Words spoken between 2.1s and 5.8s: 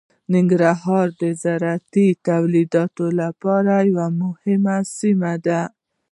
تولیداتو لپاره یوه مهمه سیمه ده.